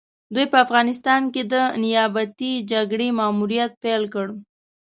[0.33, 4.27] دوی په افغانستان کې د نيابتي جګړې ماموريت پيل کړ.